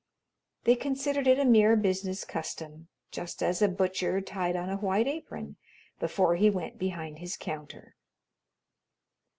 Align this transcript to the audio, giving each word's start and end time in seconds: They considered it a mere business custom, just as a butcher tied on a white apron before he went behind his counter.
They 0.63 0.75
considered 0.75 1.27
it 1.27 1.37
a 1.37 1.45
mere 1.45 1.75
business 1.75 2.23
custom, 2.25 2.87
just 3.11 3.43
as 3.43 3.61
a 3.61 3.67
butcher 3.67 4.19
tied 4.19 4.55
on 4.55 4.67
a 4.67 4.77
white 4.77 5.05
apron 5.05 5.57
before 5.99 6.37
he 6.37 6.49
went 6.49 6.79
behind 6.79 7.19
his 7.19 7.37
counter. 7.37 7.93